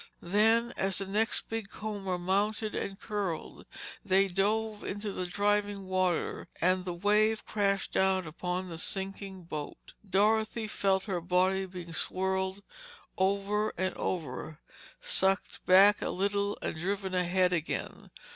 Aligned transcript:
Then 0.23 0.73
as 0.77 0.97
the 0.97 1.05
next 1.05 1.47
big 1.47 1.69
comber 1.69 2.17
mounted 2.17 2.73
and 2.73 2.99
curled, 2.99 3.67
they 4.03 4.27
dove 4.27 4.83
into 4.83 5.11
the 5.11 5.27
driving 5.27 5.85
water 5.85 6.47
and 6.59 6.85
the 6.85 6.93
wave 6.95 7.45
crashed 7.45 7.91
down 7.91 8.25
upon 8.25 8.67
the 8.67 8.79
sinking 8.79 9.43
boat. 9.43 9.93
Dorothy 10.09 10.67
felt 10.67 11.03
her 11.03 11.21
body 11.21 11.67
being 11.67 11.93
whirled 12.09 12.63
over 13.15 13.75
and 13.77 13.93
over, 13.93 14.57
sucked 14.99 15.63
back 15.67 16.01
a 16.01 16.09
little 16.09 16.57
and 16.63 16.75
driven 16.79 17.13
ahead 17.13 17.53
again. 17.53 18.09